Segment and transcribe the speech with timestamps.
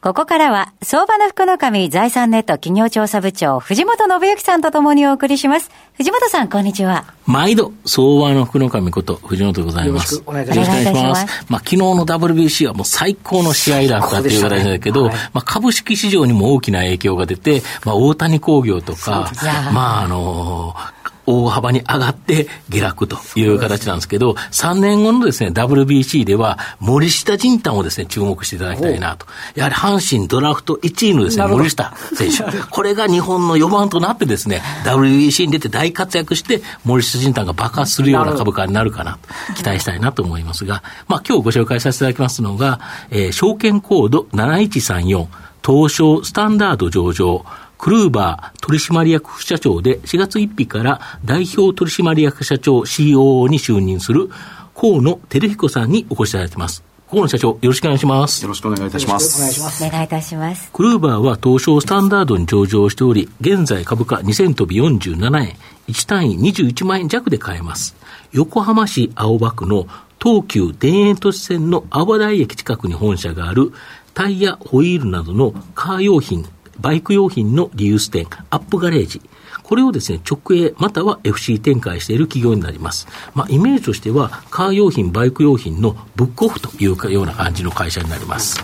[0.00, 5.70] ここからは、相場の福の神財産ネット企業調査部長、藤本信之さんとともにお送りします。
[5.98, 7.04] 藤本さん、こんにちは。
[7.26, 10.14] 毎度、相場の福の神こと、藤本でございます。
[10.14, 10.84] よろしくお願いします。
[10.84, 19.30] しますまあ、昨日の WBC はもう最高の試合だったという形だけど、ねはい、まあ、株式市場にも大きな影響が出て、まあ、大谷工業とか、
[19.74, 20.99] まあ、あのー
[21.30, 29.26] 大幅に上がって下落という形なんですけど、3年後のですね、WBC では森下仁丹をですね、注目していただきたいなと。
[29.54, 32.44] やはり阪神ドラフト1位のですね、森下選手。
[32.70, 45.26] これが日本の4番となってですね、WBC に出て大活躍して、森下仁丹が爆発するような株価になるかなと、期待したいなと思いますが、まあ今日ご紹介させていただきますのが、えー、証券コード7134、
[45.64, 47.44] 東証スタンダード上場、
[47.80, 54.28] クルーバー取締役副社長で4月1日から代表取締役社長 COO に就任する
[54.74, 56.84] 河野照彦さんにお越しいただいています。
[57.08, 58.42] 河野社長、よろしくお願いします。
[58.42, 59.38] よろしくお願いいたします。
[59.38, 59.82] お願いします。
[59.82, 60.70] お願いいたします。
[60.70, 65.56] クルーバーは東証スタンダードに上場しており、現在株価2000飛び47円、
[65.88, 67.96] 1単位21万円弱で買えます。
[68.32, 69.86] 横浜市青葉区の
[70.22, 73.72] 東急田園都市線の阿波台駅近くに本社がある
[74.12, 76.44] タイヤ、ホイールなどのカー用品、
[76.80, 79.20] バイク用品のリユース店、アップガレージ。
[79.62, 83.06] これをですね、直営または FC 展開している企業になります。
[83.34, 88.60] まあ、イメージとしては、カー用品、バイク用品のブックオフというような感じの会社になります。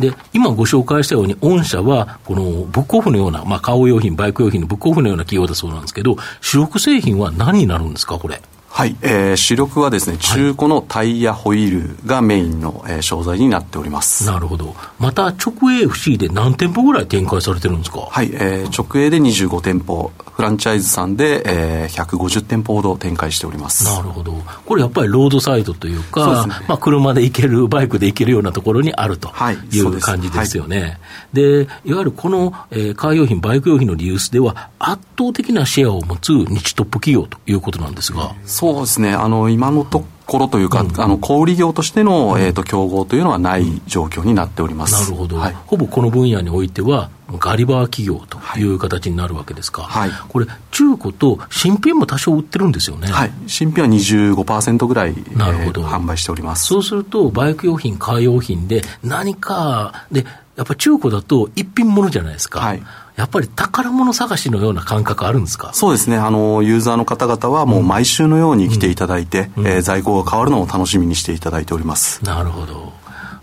[0.00, 8.40] で、今ご紹介したように、御社は、このブックオフのような、まあ、カー用品、バイク用品のブックオフのような企業だそうなんですけど、主力製品は何になるんですか、これ？
[8.74, 14.24] はい、えー、主力はですね、中古のタイヤホイールがメインの、えー、商材になっております。
[14.24, 14.74] なるほど。
[14.98, 18.08] また、直営 FC で何店舗ぐらい展開されてるんですか？
[18.10, 23.84] はい、えー、直営で25店舗、フランチャイズさんで、えー、150店舗ほど展開しております。
[23.84, 24.32] なるほど。
[24.64, 29.30] これやっぱりロードサイドというか、うね、まあ、車で行ける、バイクで行けるようなところにあると
[29.70, 30.80] いう感じですよね。
[30.80, 30.98] はい、
[31.34, 38.34] で、いわゆるこの、えー、カー用品、バイク用品のリユースでは、圧倒的なシェアを持つ日トップ企業ということなんですが。
[38.62, 39.12] そうですね。
[39.12, 48.62] あの今のところというか、うん、あの小売業としての、えーと、競合というのはない状況になっております、なるほど、はい、ほぼこの分野においては、ガリバー企業とい。
[48.62, 56.66] う形になるわけですか、はい、これ、中古と新品も多少売ってるんですよね、はい、新品は25%ぐらい、なるほど、えー、販売しております。
[56.66, 60.24] そうすると、バイク用品、カー用品で、何かで、
[60.54, 62.60] やっぱり中古だと一品物じゃないですか。
[62.60, 62.82] はい
[63.16, 65.72] やっぱり宝物探しのような感覚あるんですか？
[65.74, 66.16] そうですね。
[66.16, 69.66] あのユーザーの方々はもう毎週のように来ていただいて、うん。
[69.66, 72.24] うん、えー、在庫が変わるのを楽しみにしていただいております。
[72.24, 72.92] なるほど。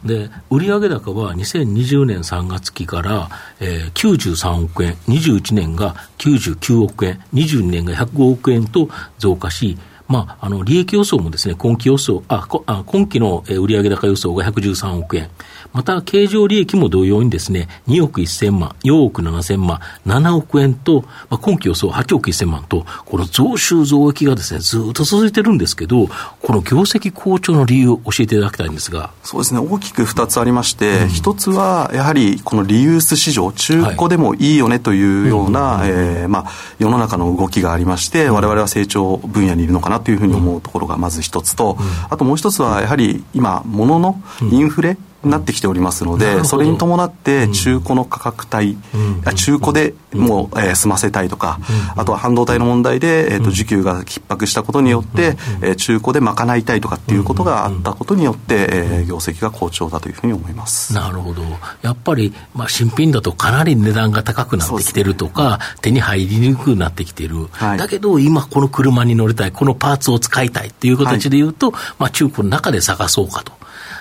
[0.03, 9.77] で売上高は2020年3月期から、えー、93億円21年が99億円22年が105億円と増加し
[10.09, 12.47] まあ、あの利益予想もですね今期予想あ
[12.85, 15.29] 今期の売上高予想が113億円、
[15.71, 26.07] また、経常利益も同様にですね、2億1000万、4億7000万、7億円と、まあ、今期予想8億1000万と、この増収増益がですね、ずっと続いてるんですけど、
[26.41, 29.11] この業績好調の理由を教えていただきたいんですが。
[29.23, 44.21] そうですね、大きく2つありまして、うん、1つは、やはりこのリユース市場、中古でもいいよねというような、えまあ、世の中の動きがありまして、われわれは成長分野にいるのかなというふうに思うところがまず1つと、うん、あともう1つは、やはり今、物の
[44.51, 51.59] インフレ、うんなってきておりますので、それに伴って中古の価格帯、うん、中古でもう、えー、済ませたいとか、
[51.95, 60.93] あとは半導体の問題で、えーと、需給が逼迫したことによって、えー、中古で賄いたいとかっていうことがあったことによって、えー、業績が好調だというふうに思います。
[60.93, 61.43] なるほど、
[61.81, 73.58] やっぱり、まあ、新品だとかなり値段が高くなってきてるとか、手に入りにくくなってきてる、はい、だけど今、この車に乗りたい、このパーツを使いたいっていう形でいうと、はい、まあ、中古の中で探そうかと。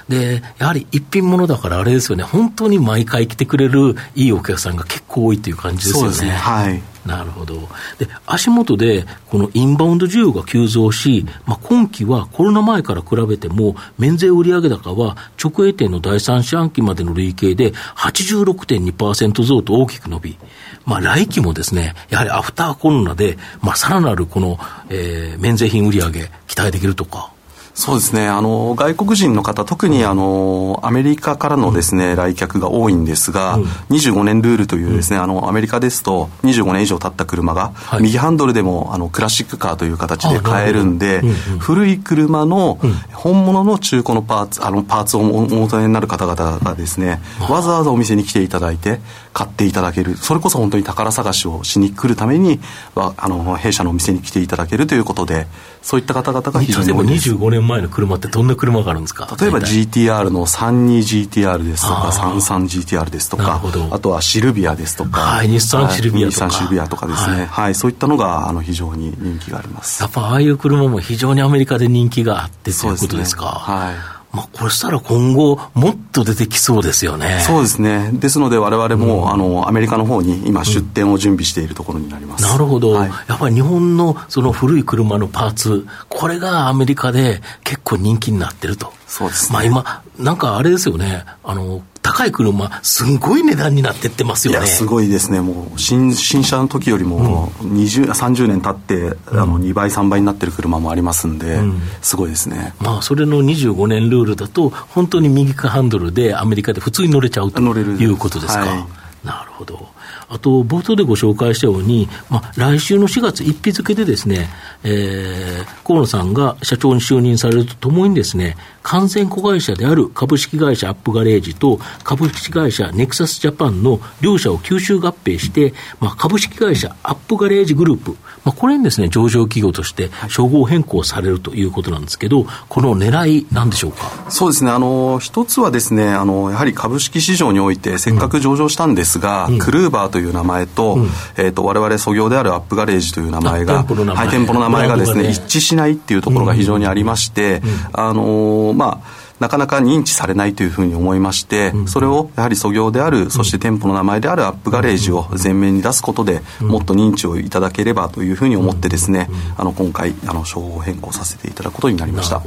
[0.08, 6.00] で、やはり一品物だからあれですよね、本当に毎回来てくれるいいお客さんが結構多いっていう感じですよね。
[6.00, 6.30] そうですね。
[6.30, 6.82] はい。
[7.08, 7.54] なるほど。
[7.98, 20.38] で、足元で、このインバウンド需要が急増し、まあ、今期はコロナ前から比べても、免税売上高は直営店の第三四半期までの累計で86.2%増と大きく伸び、
[20.84, 24.58] まあ、来期もですね、やはりアフターコロナで、まあ、さらなるこの、
[24.90, 26.10] えー、免税品売上
[26.46, 27.32] 期待できるとか。
[27.78, 28.26] そうですね。
[28.26, 33.64] あの、外国人の方、特にあの、アメリカからのですね、来客が多いんですが、うん、
[33.94, 42.80] 25年ルールというですね、あの、アメリカですと、25年以上経った車が、はい、右ハンドルでも、あの、クラシックカーという形で買えるんで、うんうん、古い車の、
[43.12, 48.98] 本物の中古のパーツ、あの、パーツをお求めになる方々がですね、わざわざお店に来ていただいて、
[49.32, 50.16] 買っていただける。
[50.16, 52.58] それこそ本当に宝探しをしに来るために、
[52.96, 55.46] あの、弊社のお店に来ていただけるということで、
[55.80, 57.28] そういった方々が非常に多いです。
[57.68, 59.28] 25年前の車ってどんな車があるんですか？
[59.38, 63.60] 例えば GTR の 32GTR ですとか 33GTR ですとか
[63.90, 66.48] あとはシルビアですとか、はい、日産シルビアとか。
[66.48, 70.02] 日産シルビアとかですね、はい、はい、そういったのがあの非常に人気があります。
[70.02, 77.42] やっぱああいう車も非常にアメリカで人気があってということですか、ね、はいまあ、これしたら今後、もっと出てきそうですよね。
[77.46, 78.10] そうですね。
[78.12, 82.44] ですので、われわれも、うん、あの、アメリカの方に今、出店を準備しているところになります。
[82.44, 88.92] うん、なるほど、はい、やっぱり日本のその古い車のパーツ、これがアメリカで結構人気になってると。
[89.06, 91.82] そうです、ね、まあ今、なんかあれですよね、あの、
[92.18, 94.66] 高い車、すんごい値段になってってますよね。
[94.66, 102.74] すごいですね、もう新新車の時よりも20、うん、30年経って、あの2倍、3倍になってる車もありますんで、うん、すごいですね。
[102.80, 108.60] まあ、それの25年ルールだと、本当に右かハンドルでアメリカで普通に乗れちゃうということですか。
[108.62, 108.86] はい、
[109.24, 109.88] なるほど。
[110.28, 114.48] あと、冒頭でご紹介したように、まあ、来週の4月1日付でですね、
[114.84, 128.12] えー、河野さんが社長に就任されるとともにですね、完全子会社である株式会社アップガレージと株式会社ネクサスジャパンの両社を吸収合併して、まあ、株式会社アップガレージグループ、
[128.44, 134.30] まあ、これにですね、上場企業として称号変更されるということなんですけど、この狙いなんでしょうか？
[134.30, 147.62] そうですね、あの、一つはですね、あの、やはり株式市場においてせっかく上場したんですが、うん、クルーバーという名前と、うん、えっ、ー、と、我々創業であるアップガレージという名前が、はい、店舗の名前がですね、一致しないっていうところが非常にありまして、
[147.92, 162.42] あの、まあ、なかなか認知されないというふうに思いまして、それをやはり創業である、そして店舗の名前であるアップガレージを前面に出すことで、もっと認知をいただければというふうに思ってですね、あの今回、あの称号変更させていただくことになりました。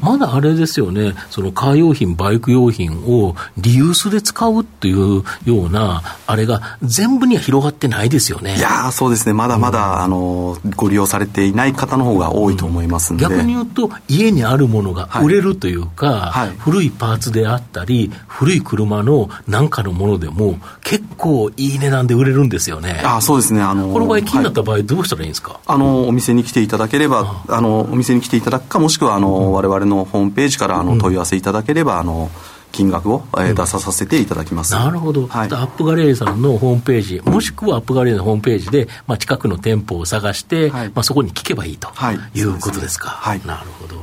[0.00, 8.56] まだあれですよね、そのカー用品、バイク用品をリユースで使うっていうような、あれが全部には広がってないですよね。
[8.56, 23.00] いやそうですね、まだまだ、うん、あのご利用されていない方の方が多いと思いますので、逆に言うと、家にあるものが売れるというか、はいはい、古いパーツであったり、古い車のなんかのものでも、結構いい値段で売れるんですよね。
[23.04, 23.62] あそうですね。
[23.62, 32.30] あのこの場合、気になった場合、どうしたらいいんですか、はい、あの、お店に来ていただければ、あの、お店に来ていただくか、もしくは、あの、われわれのホームページから、あの、問い合わせいただければ、あの、
[32.72, 43.10] 金額を、えー、出ささせていただきます、なるほど、はい、アップガレージさんのホームページ、もしくはアップガレージのホームページで、まあ、近くの店舗を探して、はい、まあ、そこに聞けばいいと、はい、いうことですか？
[43.10, 44.01] はい、なるほど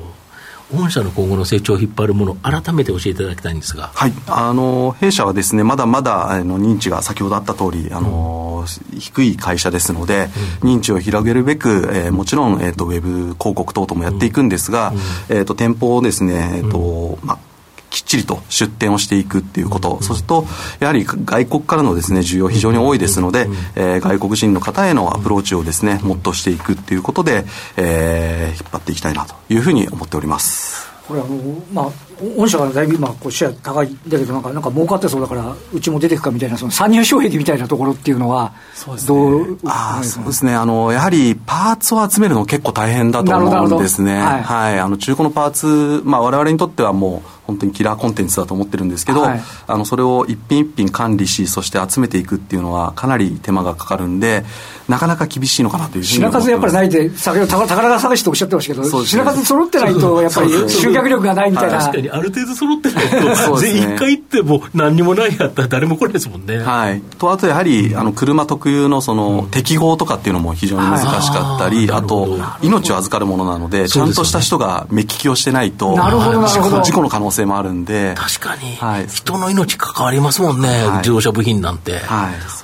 [0.74, 10.30] 御社の今後の成長を引っ張るもの、改めて教えていただきたいんですが、はい、あの弊社はですね、まだまだあの認知が先ほどあった通り、あの、うん、低い会社ですので、
[10.62, 14.92] うん、認知を広げるべく、えー、もちろん、えーと、ウェブ広告等々もやっていくんですが、
[15.30, 17.49] うん、えーと、店舗をですね、えーとまあ
[17.90, 20.46] きっちりと出店をしていくっていうこと、うん、そうすると、
[20.80, 27.46] やはり外国からのですね、需要非常に多いですので、うん、えー、外国人の方へのアプローチをですね、もっとしていくっていうことで、
[27.78, 30.88] えー、引っ張っていきたいなというふうに思っております。
[31.08, 31.38] これあの、
[31.74, 31.92] まあ、
[32.38, 39.20] 御社がだいぶ今、こうシェア高いんだけど、なんか、なんか儲かってそうだから、うちも出てくかみたいな、その参入障壁みたいなところっていうのは、そうですね。
[39.20, 40.54] どうあそうですね。
[40.54, 44.22] あの、やはり、パーツを集めるの結構大変だと思うんですね。
[44.22, 44.80] はい、はい。
[44.80, 54.44] あの、中古のパーツ、まあ、我々にとってはもう、本当にキラーコンテンツだと思ってるんですけど、はい、あのそれを一品一品管理しそして集めていくっていうのはかなり手間がかかるんで
[54.88, 61.80] なかなか厳しいのかなというふうに品数やっぱりないで先ほど宝探しとおっしゃってましたけど、ね、品数揃ってないとやっぱり集客力がないみたいな。
[61.80, 66.58] 確かにある程度揃ってないと 全員、ね、回行っても何にもないやったら誰も来ないですもんね。
[66.60, 67.02] はい。
[67.18, 78.16] とあとやはりあの車特有のその、適合とかっていうのも非常に難しかったり、あと命を預かるものなのでちゃんとした人が目利きをしてないと事故の可能性もあるんで。
[78.18, 81.94] 確かに、はい、人の命関わりますもんね、はい、自動車部品なんて。
[81.94, 82.02] はい、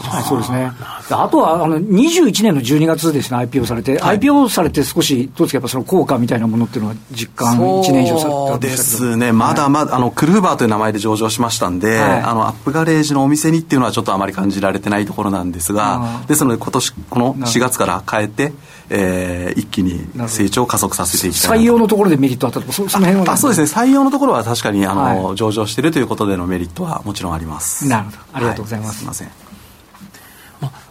[0.08, 0.72] はい、そうですね。
[1.10, 18.54] あとは、あの、21年の12月ですね、IPO されて、はい、IPO されて少し、どうですか、やっぱその効果みたいなものっていうのは実感、1年以上されたそうですね、まだまだ、あの、クルーバーという名前で上場しましたんで、あの、アップガレージのお店にっていうのはちょっとあまり感じられてないところなんですが、ですので、今年、この4月から変えて、
[18.90, 23.34] えー、一気に成長を加速させていきたい採用のところでメリットあったとか、そその辺は。
[23.34, 27.88] あそうですね、採用のところは確かにあの、はい、上場しているということでのメリットはもちろんあります。
[27.88, 28.90] なるほど、ありがとうございます。
[28.90, 29.45] はい、すみません。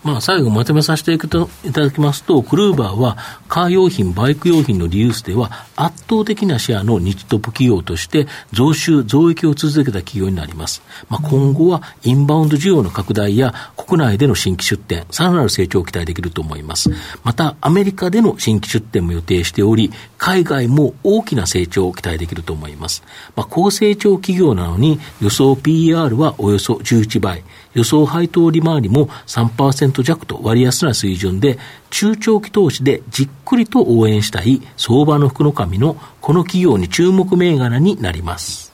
[0.05, 3.17] まあ、最後まとめさせていただきますと、クルーバーは、
[3.49, 10.83] カー用品、バイク用品のリユースでは、圧倒的なシェアの日トップ企業として、増収、増益を続けた企業になります。
[11.09, 16.91] まあ、今後は、インバウンド需要の拡大や、国内での新規出店、さらなる成長を期待できると思います。
[17.23, 23.03] また、アメリカでの新規出店も予定しており、海外も大きな成長を期待できると思います。
[23.37, 27.43] まあ、高成長企業なのに、予想 PR はおよそ11倍、
[27.75, 31.59] 予想配当利回りも3%弱と割安な水準で、
[31.91, 38.73] 中長期投資でじっくりと応援したい相場の福の神のこの企業に注目銘柄になります。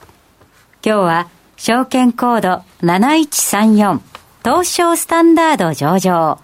[0.83, 1.27] 今日は
[1.57, 3.99] 証券コード7134
[4.43, 6.39] 東証スタンダード上場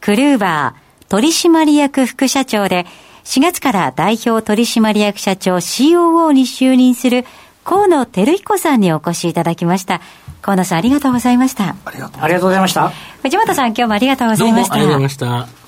[0.00, 2.86] クルーバー取締役副社長で
[3.24, 7.24] 4月から代表取締役社長 COO に就任する
[7.64, 10.00] 河野照彦さんにお越しいただきました。
[10.42, 11.76] 河野さんありがとうございました。
[11.84, 12.90] ありがとうございました。
[13.22, 14.74] 藤本さん今日もありがとうございました。
[14.74, 15.60] ありがとうございました。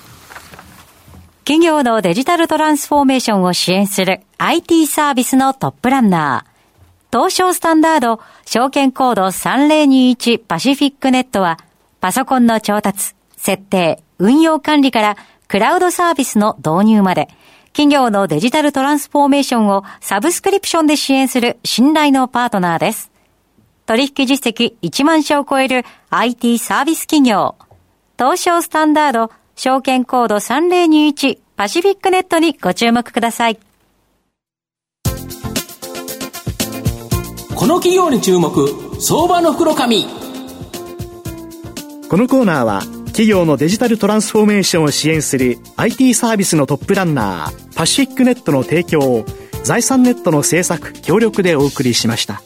[1.45, 6.53] 企業のデジタルトランスフォーメーションを支援する IT サービスのトップランナー。
[7.11, 11.59] 東証スタンダード証券コード3021パシフィックネットは
[12.01, 17.27] パソコンの調達、設定、運用管理からクラウドサービスの導入まで
[17.73, 23.12] 企業のデジタルトランスフォーメーションをサブスクリプションで支援する信頼のパートナーです。
[23.85, 27.55] 取引実績1万社を超える IT サービス企業。
[28.17, 33.59] 東証スタンダード証券コード3021パシフィックネットにご注目ください。
[37.55, 38.67] この企業に注目、
[38.99, 40.05] 相場の袋紙。
[42.09, 49.25] このコーナーは企業のデジタルトランスフォーメーションを支援する IT サービスのトップランナーパシフィックネットの提供を
[49.63, 52.41] 財産ネットの政策協力でお送りしました。